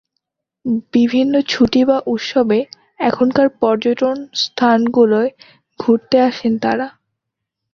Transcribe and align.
বিভিন্ন 0.93 1.33
ছুটি 1.49 1.81
বা 1.85 1.97
উৎসবে 2.13 2.59
এখানকার 2.99 3.47
পর্যটন 3.61 4.15
স্থানগুলোয় 4.43 5.29
ঘুরতে 5.79 6.17
আসেন 6.29 6.53
তারা। 6.63 6.87